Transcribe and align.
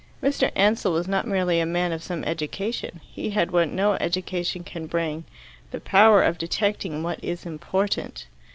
Mr. 0.23 0.51
Ansell 0.55 0.93
was 0.93 1.07
not 1.07 1.27
merely 1.27 1.59
a 1.59 1.65
man 1.67 1.91
of 1.91 2.01
some 2.01 2.23
education; 2.23 3.01
he 3.05 3.29
had 3.29 3.51
what 3.51 3.69
no 3.69 3.93
education 4.01 4.63
can 4.63 4.87
bring 4.87 5.25
the 5.69 5.79
power 5.79 6.23
of 6.23 6.39
detecting 6.39 7.03
what 7.03 7.23
is 7.23 7.45
important. 7.45 8.25